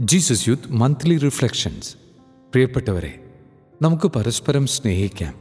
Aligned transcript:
Jesus 0.00 0.48
youth 0.48 0.72
monthly 0.72 1.18
reflections 1.18 1.96
പ്രിയപ്പെട്ടവരെ 2.52 3.30
നമുക്ക് 3.82 4.06
പരസ്പരം 4.06 4.66
സ്നേഹിക്കാം. 4.66 5.34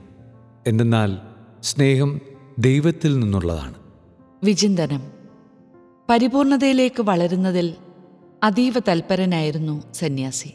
എന്തെന്നാൽ 0.67 1.17
സ്നേഹം 1.61 2.21
ദൈവത്തിൽ 2.59 3.19
നിന്നുള്ളതാണ്. 3.19 3.73
വിചിന്തനം. 4.43 5.11
പരിപൂർണതയിലേക്ക് 6.09 7.03
വളരുന്നതിൽ 7.03 7.75
അതീവ 8.43 8.73
തൽപരനായിരുന്നു 8.87 9.93
സന്യാസി. 9.93 10.53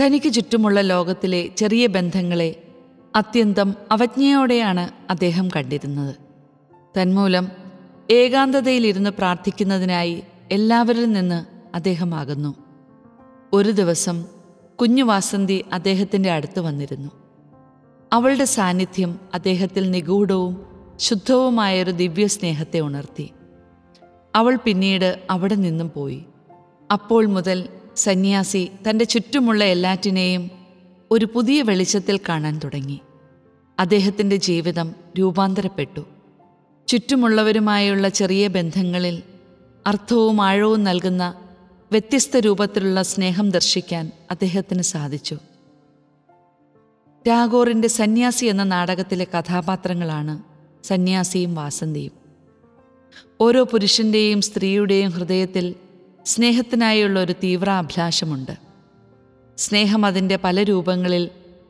തനിക്ക് 0.00 0.32
ചുറ്റുമുള്ള 0.32 0.80
ലോകത്തിലെ 0.80 1.48
ചെറിയ 1.56 1.86
ബന്ധങ്ങളെ 1.86 2.62
അത്യന്തം 3.16 3.74
അവജ്ഞയോടെയാണ് 3.90 4.90
അദ്ദേഹം 5.10 5.48
കണ്ടിരുന്നത്. 5.48 6.14
തന്മൂലം 7.00 7.48
ഏകാന്തതയിലിരുന്ന് 8.10 9.10
പ്രാർത്ഥിക്കുന്നതിനായി 9.10 10.22
എല്ലാവരിൽ 10.50 11.12
നിന്ന് 11.12 11.44
അദ്ദേഹമാകുന്നു. 11.76 12.63
ഒരു 13.54 13.70
ദിവസം 13.70 14.24
കുഞ്ഞു 14.80 15.04
വാസന്തി 15.04 15.64
അദ്ദേഹത്തിന്റെ 15.72 16.30
അടുത്ത് 16.30 16.60
വന്നിരുന്നു. 16.60 17.10
അവളുടെ 18.12 18.44
സാന്നിധ്യം 18.44 19.18
അദ്ദേഹത്തിൽ 19.34 19.90
നിഗൂഢവും 19.90 20.66
ശുദ്ധവുമായൊരു 20.96 21.90
ദിവ്യ 21.90 22.26
സ്നേഹത്തെ 22.26 22.80
ഉണർത്തി. 22.80 23.30
അവൾ 24.34 24.58
പിന്നീട് 24.64 25.22
അവിടെ 25.30 25.54
നിന്നും 25.54 25.90
പോയി. 25.96 26.24
അപ്പോൾ 26.92 27.26
മുതൽ 27.26 27.68
സന്യാസി 27.96 28.70
തന്റെ 28.90 29.04
ചുറ്റുമുള്ള 29.04 29.64
എല്ലാറ്റിനെയും 29.64 30.50
ഒരു 31.10 31.28
പുതിയ 31.34 31.62
വെളിച്ചത്തിൽ 31.62 32.20
കാണാൻ 32.28 32.60
തുടങ്ങി. 32.64 33.00
അദ്ദേഹത്തിന്റെ 33.78 34.36
ജീവിതം 34.36 34.94
രൂപാന്തരപ്പെട്ടു. 35.18 36.00
ചുറ്റുമുള്ളവരുമായുള്ള 36.88 38.08
ചെറിയ 38.08 38.48
ബന്ധങ്ങളിൽ 38.48 39.22
അർത്ഥവും 39.86 40.40
ആഴവും 40.40 40.84
നൽകുന്ന 40.84 41.34
വ്യത്യസ്ത 41.92 42.36
രൂപത്തിലുള്ള 42.36 43.02
സ്നേഹം 43.02 43.50
ദർശിക്കാൻ 43.50 44.12
അദ്ദേഹത്തിന് 44.30 44.82
സാധിച്ചു. 44.82 45.38
ടാഗോറിന്റെ 47.26 47.88
സന്യാസി 47.88 48.46
എന്ന 48.46 48.62
നാടകത്തിലെ 48.62 49.26
കഥാപാത്രങ്ങളാണ് 49.38 50.42
സന്യാസിയും 50.86 51.54
വാസന്തിയും. 51.54 52.12
ഓരോ 53.40 53.64
പുരുഷന്റെയും 53.64 54.40
സ്ത്രീയുടെയും 54.40 55.10
ഹൃദയത്തിൽ 55.10 55.74
സ്നേഹത്തിനായുള്ള 56.26 57.20
ഒരു 57.20 57.32
തീവ്ര 57.32 57.70
അഭിലാഷമുണ്ട്. 57.70 58.52
സ്നേഹം 59.56 60.06
അതിന്റെ 60.06 60.38
പല 60.44 60.62
രൂപങ്ങളിൽ 60.62 61.28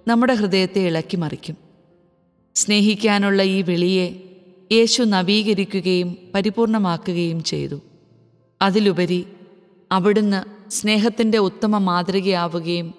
നമ്മുടെ 0.09 0.35
ഹൃദയത്തെ 0.35 0.87
ഇളക്കി 0.87 1.17
മറിക്കും. 1.17 1.57
സ്നേഹിക്കാനുള്ള 2.55 3.43
ഈ 3.43 3.63
വിളിയെ 3.63 4.23
യേശു 4.73 5.03
നവീകരിക്കുകയും 5.03 6.19
പരിപൂർണമാക്കുകയും 6.35 7.45
ചെയ്തു. 7.45 7.81
അതിലുപരി 8.63 9.27
അവിടുന്ന് 9.93 10.71
സ്നേഹത്തിന്റെ 10.71 11.39
ഉത്തമ 11.39 11.79
മാതൃകയാവുകയും 11.79 12.95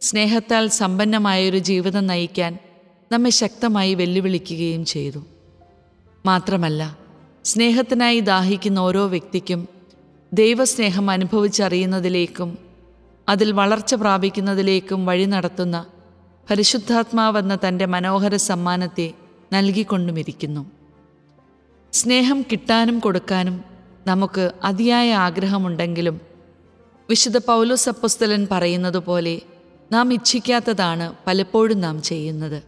സ്നേഹത്താൽ 0.00 0.68
സമ്പന്നമായൊരു 0.68 1.58
ജീവിതം 1.58 2.06
നയിക്കാൻ 2.06 2.58
നമ്മെ 3.12 3.30
ശക്തമായി 3.30 3.94
വെല്ലുവിളിക്കുകയും 3.94 4.84
ചെയ്തു. 4.84 5.24
മാത്രമല്ല 6.26 6.96
സ്നേഹത്തിനായി 7.44 8.20
ദാഹിക്കുന്ന 8.20 8.78
ഓരോ 8.78 9.06
വ്യക്തിക്കും 9.06 9.68
ദൈവസ്നേഹം 10.32 11.10
അനുഭവിച്ചറിയുന്നതിലേക്കും 11.10 12.58
അതിൽ 13.28 13.52
വളർച്ച 13.52 13.94
പ്രാപിക്കുന്നതിലേക്കും 13.94 15.06
വഴി 15.06 15.24
നടത്തുന്ന 15.24 15.86
പരിശുദ്ധാത്മാവെന്ന 16.50 17.58
തന്റെ 17.68 17.86
മനോഹര 17.86 18.36
സമ്മാനത്തെ 18.36 19.12
നൽകിക്കൊണ്ടുമിരിക്കുന്നു. 19.52 20.66
സ്നേഹം 21.92 22.42
കിട്ടാനും 22.42 22.98
കൊടുക്കാനും 22.98 23.71
നമുക്ക് 24.06 24.52
അതിയായ 24.64 25.14
ആഗ്രഹമുണ്ടെങ്കിലും 25.14 26.20
വിശുദ്ധ 27.08 27.38
പൗലോസ് 27.38 27.88
അപ്പസ്തലൻ 27.88 28.48
പറയുന്നത് 28.50 28.98
പോലെ 28.98 29.40
നാം 29.92 30.12
ഇച്ഛിക്കാത്തതാണ് 30.12 31.12
പലപ്പോഴും 31.26 31.80
നാം 31.80 32.02
ചെയ്യുന്നത്. 32.02 32.62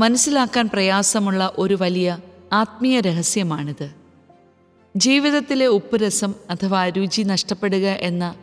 മനസ്സിലാക്കാൻ 0.00 0.70
പ്രയാസമുള്ള 0.72 1.52
ഒരു 1.58 1.74
വലിയ 1.80 2.18
ആത്മീയ 2.52 3.00
രഹസ്യമാണിത്. 3.00 3.90
ജീവിതത്തിലെ 4.96 5.66
ഉപ്പുരസം 5.66 6.34
അഥവാ 6.50 6.88
രുചി 6.88 7.22
നഷ്ടപ്പെടുക 7.22 7.86
എന്ന 7.86 8.34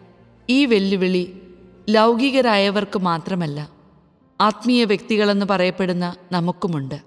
ഈ 0.49 0.65
വെല്ലുവിളി 0.65 1.41
ലൗകികരായവർക്ക് 1.89 2.99
മാത്രമല്ല 2.99 3.69
ആത്മീയ 4.41 4.83
വ്യക്തികളെന്ന് 4.83 5.45
പറയപ്പെടുന്ന 5.45 6.15
നമുക്കുമുണ്ട്. 6.31 7.01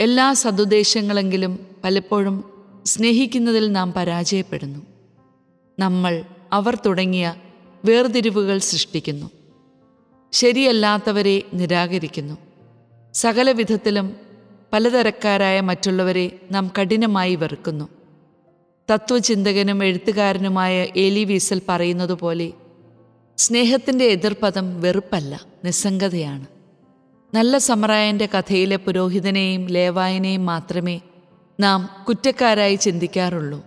എല്ലാ 0.00 0.32
സതുദ്ദേശങ്ങളെങ്കിലും 0.32 1.66
പലപ്പോഴും 1.84 2.57
സ്നേഹിക്കുന്നതിൽ 2.88 3.72
നാം 3.72 3.92
പരാജയപ്പെടുന്നു. 3.92 4.78
നമ്മൾ 5.78 6.24
അവർ 6.52 6.78
തുടങ്ങിയ 6.86 7.34
വേർതിരിവുകൾ 7.84 8.58
സൃഷ്ടിക്കുന്നു. 8.58 9.30
ശരിയല്ലാത്തവരെ 10.32 11.42
നിരാകരിക്കുന്നു. 11.54 12.34
സകല 13.14 13.50
വിധത്തിലും 13.50 14.16
പലതരക്കാരായ 14.72 15.60
മറ്റുള്ളവരെ 15.60 16.40
നാം 16.50 16.70
കഠിനമായി 16.80 17.34
വെറുക്കുന്നു. 17.34 17.88
തത്വചിന്തകനും 18.94 19.84
എഴുത്തുകാരനുമായ 19.84 20.86
എലി 20.96 21.24
വീസൽ 21.24 21.62
പറയുന്നത് 21.68 22.12
പോലെ 22.12 22.52
സ്നേഹത്തിന്റെ 23.38 24.04
എതിർപദം 24.04 24.80
വെറുപ്പല്ല 24.80 25.40
നിസ്സംഗതയാണ്. 25.64 26.46
നല്ല 27.34 27.58
സമറായന്റെ 27.58 28.26
കഥയിലെ 28.26 28.76
പുരോഹിതനെയും 28.76 29.66
ലേവായനെയും 29.66 30.46
മാത്രമേ 30.46 31.00
നാം 31.60 32.04
കുറ്റക്കാരായി 32.08 32.74
ചിന്തിക്കാറുള്ളൂ. 32.74 33.64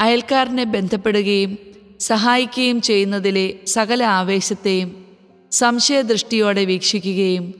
അയൽക്കാരനെ 0.00 0.64
ബന്ധപ്പെടുകയും 0.64 1.58
സഹായിക്കുകയും 2.00 2.80
ചെയ്യുന്നതിലെ 2.80 3.54
സകല 3.66 4.04
ആവേശത്തെയും 4.04 5.06
സംശയദൃഷ്ടിയോടെ 5.52 6.64
വീക്ഷിക്കുകയും 6.64 7.54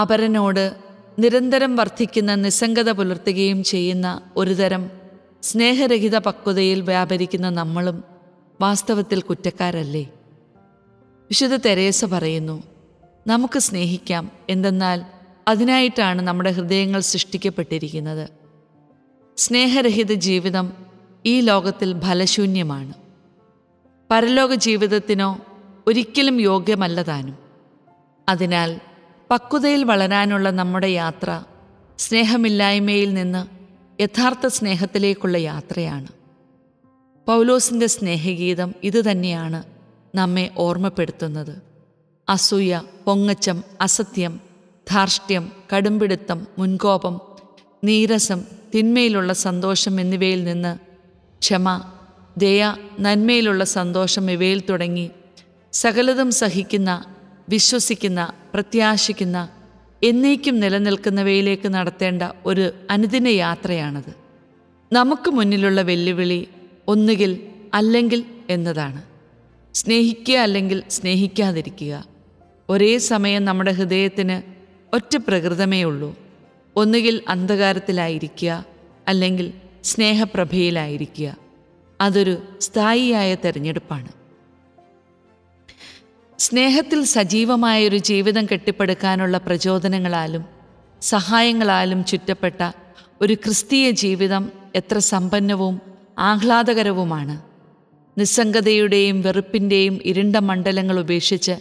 അപരനോട് 0.00 0.76
നിരന്തരം 1.18 1.76
വർദ്ധിക്കുന്ന 1.76 2.34
നിസ്സംഗത 2.34 2.90
പുലർത്തുകയും 2.90 3.64
ചെയ്യുന്ന 3.64 4.20
ഒരുതരം 4.36 4.90
സ്നേഹരഹിത 5.42 6.18
പക്വതയിൽ 6.18 6.80
വ്യാപരിക്കുന്ന 6.80 7.50
നമ്മളും 7.50 8.04
വാസ്തവത്തിൽ 8.60 9.20
കുറ്റക്കാരല്ലേ? 9.20 10.02
വിശുദ്ധ 11.22 11.56
തെരേസ 11.56 12.04
പറയുന്നു 12.04 12.62
നമുക്ക് 13.26 13.58
സ്നേഹിക്കാം. 13.58 14.30
എന്തെന്നാൽ 14.50 15.02
അതിനായിട്ടാണ് 15.48 16.22
നമ്മുടെ 16.22 16.50
ഹൃദയങ്ങൾ 16.50 17.00
സൃഷ്ടിക്കപ്പെട്ടിരിക്കുന്നത്. 17.00 18.41
സ്നേഹരഹിത 19.42 20.12
ജീവിതം 20.12 20.72
ഈ 21.26 21.40
ലോകത്തിൽ 21.40 22.00
ഫലശൂന്യമാണ്. 22.00 22.94
പരലോക 24.10 24.54
ജീവിതത്തിനോ 24.54 25.40
ഒരിക്കലും 25.86 26.40
യോഗ്യമല്ല 26.40 27.02
താനും 27.02 27.38
അതിനാൽ 28.28 28.80
പക്വതയിൽ 29.30 29.84
വളരാനുള്ള 29.84 30.50
നമ്മുടെ 30.50 30.86
യാത്ര 30.86 31.42
സ്നേഹമില്ലായ്മയിൽ 31.98 33.14
നിന്ന് 33.14 33.46
യഥാർത്ഥ 34.02 34.46
സ്നേഹത്തിലേക്കുള്ള 34.46 35.36
യാത്രയാണ്. 35.36 36.06
പൗലോസിന്റെ 37.26 37.86
സ്നേഹഗീതം 37.86 38.74
ഇതുതന്നെയാണ് 38.82 39.62
നമ്മെ 40.14 40.50
ഓർമ്മപ്പെടുത്തുന്നത്. 40.56 41.62
അസൂയ 42.28 42.82
പൊങ്ങച്ചം 43.04 43.64
അസത്യം 43.80 44.40
ധാർഷ്ട്യം 44.90 45.52
കടുംപിടുത്തം 45.76 46.46
മുൻകോപം 46.58 47.20
നീരസം 47.84 48.61
തിന്മയിലുള്ള 48.74 49.32
സന്തോഷം 49.32 50.00
എന്നിവയിൽ 50.00 50.44
നിന്ന് 50.44 50.78
ക്ഷമ 51.38 51.82
ദയ 52.38 52.76
നന്മയിലുള്ള 53.00 53.64
സന്തോഷം 53.64 54.30
ഇവയിൽ 54.30 54.62
തുടങ്ങി. 54.68 55.10
സകലതും 55.72 56.30
സഹിക്കുന്ന 56.30 57.04
വിശ്വസിക്കുന്ന 57.48 58.32
പ്രത്യാശിക്കുന്ന 58.54 59.48
എന്നേക്കും 60.02 60.60
നിലനിൽക്കുന്നവയിലേക്ക് 60.60 61.68
നടത്തേണ്ട 61.68 62.22
ഒരു 62.46 62.70
അനുദിന 62.90 63.28
യാത്രയാണത്. 63.28 64.14
നമുക്ക് 64.92 65.30
മുന്നിലുള്ള 65.30 65.82
വെല്ലുവിളി 65.82 66.48
ഒന്നുകിൽ 66.88 67.46
അല്ലെങ്കിൽ 67.74 68.24
എന്നതാണ്. 68.50 69.02
സ്നേഹിക്കുക 69.74 70.36
അല്ലെങ്കിൽ 70.36 70.82
സ്നേഹിക്കാതിരിക്കുക. 70.88 72.04
ഒരേ 72.68 72.98
സമയം 72.98 73.44
നമ്മുടെ 73.44 73.70
ഹൃദയത്തിന് 73.70 74.42
ഒറ്റ 74.94 75.16
പ്രകൃതമേ 75.16 75.82
ഉള്ളൂ. 75.82 76.21
ഒന്നുകിൽ 76.76 77.22
അന്ധകാരത്തിലായിരിക്കുക 77.28 78.64
അല്ലെങ്കിൽ 79.08 79.52
സ്നേഹപ്രഭയിലായിരിക്കുക. 79.84 81.36
അതൊരു 82.00 82.38
സ്ഥായിയായ 82.60 83.34
തെരഞ്ഞെടുപ്പാണ്. 83.34 84.08
സ്നേഹത്തിൽ 86.38 87.04
സജീവമായൊരു 87.04 87.96
ജീവിതം 87.96 88.46
കെട്ടിപ്പടുക്കാനുള്ള 88.46 89.38
പ്രചോദനങ്ങളാലും 89.38 90.44
സഹായങ്ങളാലും 91.02 92.04
ചുറ്റപ്പെട്ട 92.04 92.72
ഒരു 93.20 93.34
ക്രിസ്തീയ 93.34 93.90
ജീവിതം 93.90 94.52
എത്ര 94.74 94.98
സമ്പന്നവും 94.98 95.80
ആഹ്ലാദകരവുമാണ്. 96.18 97.42
നിസ്സംഗതയുടെയും 98.20 99.22
വെറുപ്പിന്റെയും 99.22 100.00
ഇരുണ്ട 100.04 100.36
മണ്ഡലങ്ങൾ 100.36 101.00
ഉപേക്ഷിച്ച് 101.00 101.52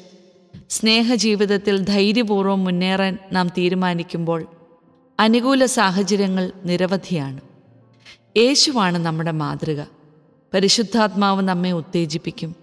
സ്നേഹജീവിതത്തിൽ 0.69 1.83
ധൈര്യപൂർവം 1.83 2.63
മുന്നേറാൻ 2.63 3.17
നാം 3.31 3.47
തീരുമാനിക്കുമ്പോൾ 3.47 4.60
അനുകൂല 5.19 5.65
സാഹചര്യങ്ങൾ 5.65 6.51
നിരവധിയാണ്. 6.65 7.41
യേശുവാണ് 8.37 8.97
നമ്മുടെ 8.97 9.31
മാതൃക. 9.31 9.83
പരിശുദ്ധാത്മാവ് 10.53 11.41
നമ്മെ 11.41 11.71
ഉത്തേജിപ്പിക്കും. 11.71 12.55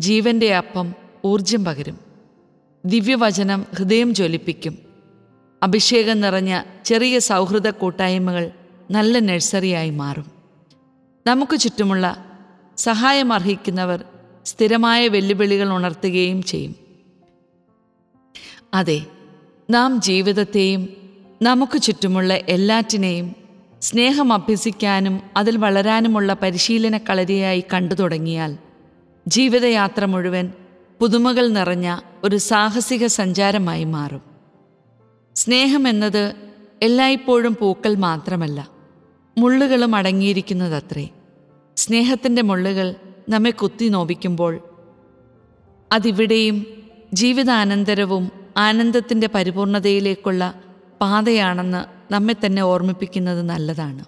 ജീവന്റെ 0.00 0.54
അപ്പം 0.54 0.94
ഊർജം 1.24 1.64
പകരും. 1.64 1.98
ദിവ്യവചനം 2.86 3.66
ഹൃദയം 3.78 4.14
ജ്വലിപ്പിക്കും. 4.14 4.78
അഭിഷേകം 5.62 6.20
നിറഞ്ഞ 6.20 6.62
ചെറിയ 6.84 7.18
സൗഹൃദ 7.18 7.70
കൂട്ടായ്മകൾ 7.70 8.50
നല്ല 8.90 9.18
നഴ്സറിയായി 9.18 9.90
മാറും. 9.90 10.30
നമുക്ക് 11.26 11.58
ചുറ്റുമുള്ള 11.58 12.24
സഹായം 12.76 13.32
അർഹിക്കുന്നവർ 13.32 14.04
സ്ഥിരമായ 14.46 15.08
വെല്ലുവിളികൾ 15.08 15.72
ഉണർത്തുകയും 15.72 16.42
ചെയ്യും. 16.42 16.76
അതെ 18.74 19.06
നാം 19.70 20.00
ജീവിതത്തെയും 20.00 21.07
നമുക്ക് 21.42 21.82
ചുറ്റുമുള്ള 21.82 22.34
എല്ലാറ്റിനെയും 22.34 23.36
സ്നേഹം 23.82 24.32
അഭ്യസിക്കാനും 24.32 25.20
അതിൽ 25.36 25.56
വളരാനുമുള്ള 25.56 26.36
പരിശീലന 26.42 26.98
കളരിയായി 26.98 27.64
കണ്ടു 27.74 27.94
തുടങ്ങിയാൽ 27.94 28.58
ജീവിതയാത്ര 29.28 30.04
മുഴുവൻ 30.04 30.52
പുതുമകൾ 31.00 31.48
നിറഞ്ഞ 31.48 31.98
ഒരു 32.24 32.36
സാഹസിക 32.36 33.06
സഞ്ചാരമായി 33.06 33.84
മാറും. 33.84 34.22
സ്നേഹം 35.34 35.88
എന്നത് 35.88 36.34
എല്ലായ്പ്പോഴും 36.82 37.56
പൂക്കൾ 37.60 37.94
മാത്രമല്ല 37.94 38.68
മുള്ളുകളും 39.38 39.94
അടങ്ങിയിരിക്കുന്നതത്രേ. 39.94 41.08
സ്നേഹത്തിന്റെ 41.76 42.42
മുള്ളുകൾ 42.42 42.94
നമ്മെ 43.28 43.50
കുത്തി 43.50 43.88
നോവിക്കുമ്പോൾ 43.88 44.60
അതിവിടെയും 45.92 46.66
ജീവിതാനന്തരവും 47.12 48.30
ആനന്ദത്തിന്റെ 48.56 49.28
പരിപൂർണതയിലേക്കുള്ള 49.34 50.54
പാതയാണെന്ന് 51.00 52.12
നമ്മെ 52.12 52.36
തന്നെ 52.46 52.62
ഓർമ്മിപ്പിക്കുന്നത് 52.62 53.42
നല്ലതാണ്. 53.42 54.04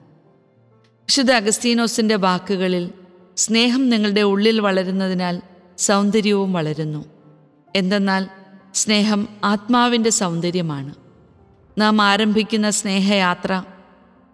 വിശുദ്ധ 0.87 1.33
അഗസ്തീനോസിന്റെ 1.33 2.17
വാക്കുകളിൽ 2.17 2.91
സ്നേഹം 3.37 3.91
നിങ്ങളുടെ 3.91 4.21
ഉള്ളിൽ 4.21 4.61
വളരുന്നതിനാൽ 4.61 5.43
സൗന്ദര്യവും 5.79 6.53
വളരുന്നു. 6.53 7.05
എന്തെന്നാൽ 7.77 8.29
സ്നേഹം 8.75 9.29
ആത്മാവിന്റെ 9.45 10.11
സൗന്ദര്യമാണ്. 10.11 10.95
നാം 11.79 12.03
ആരംഭിക്കുന്ന 12.03 12.71
സ്നേഹയാത്ര 12.71 13.63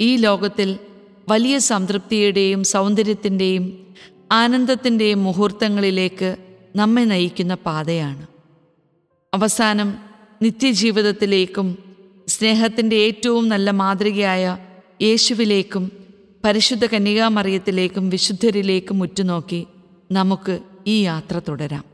ഈ 0.00 0.17
ലോകത്തിൽ 0.17 0.79
വലിയ 1.29 1.59
സംതൃപ്തിയുടെയും 1.59 2.64
സൗന്ദര്യത്തിന്റെയും 2.64 3.94
ആനന്ദത്തിന്റെയും 4.32 5.25
മുഹൂർത്തങ്ങളിലേക്ക് 5.25 6.37
നമ്മെ 6.76 7.02
നയിക്കുന്ന 7.02 7.55
പാതയാണ്. 7.55 8.26
അവസാനം 9.35 9.99
നിത്യജീവിതത്തിലേക്കും 10.43 11.96
സ്നേഹത്തിന്റെ 12.28 12.96
ഏറ്റവും 12.96 13.49
നല്ല 13.49 13.70
മാതൃകയായ 13.70 14.44
യേശുവിലേക്കും 15.02 15.84
പരിശുദ്ധ 16.44 16.84
കന്യകാമറിയത്തിലേക്കും 16.84 18.11
വിശുദ്ധരിലേക്കും 18.11 19.02
ഉറ്റുനോക്കി 19.02 19.67
നമുക്ക് 20.12 20.55
ഈ 20.87 21.02
യാത്ര 21.02 21.40
തുടരാം. 21.49 21.84